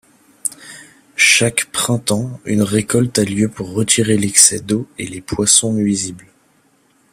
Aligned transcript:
Chaque 1.15 1.65
printemps 1.65 2.39
une 2.45 2.63
récolte 2.63 3.19
a 3.19 3.23
lieu 3.23 3.47
pour 3.49 3.69
retirer 3.73 4.17
l'excès 4.17 4.59
d'eau 4.59 4.87
et 4.97 5.05
les 5.05 5.21
poissons 5.21 5.73
nuisibles. 5.73 6.25